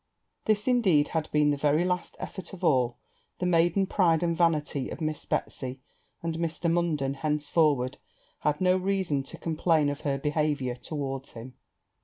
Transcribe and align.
This, 0.45 0.67
indeed, 0.67 1.09
had 1.09 1.29
been 1.31 1.51
the 1.51 1.57
very 1.57 1.85
last 1.85 2.15
effort 2.19 2.53
of 2.53 2.63
all 2.63 2.97
the 3.37 3.45
maiden 3.45 3.85
pride 3.85 4.23
and 4.23 4.35
vanity 4.35 4.89
of 4.89 4.99
Miss 4.99 5.25
Betsy; 5.25 5.79
and 6.23 6.37
Mr. 6.39 6.71
Munden 6.71 7.13
henceforward 7.13 7.99
had 8.39 8.59
no 8.59 8.77
reason 8.77 9.21
to 9.21 9.37
complain 9.37 9.89
of 9.89 10.01
her 10.01 10.17
behaviour 10.17 10.73
towards 10.73 11.33
him. 11.33 11.53